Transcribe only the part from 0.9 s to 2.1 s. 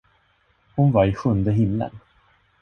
var i sjunde himlen.